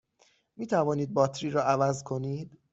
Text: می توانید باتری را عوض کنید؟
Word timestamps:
می 0.57 0.67
توانید 0.67 1.13
باتری 1.13 1.49
را 1.49 1.63
عوض 1.63 2.03
کنید؟ 2.03 2.59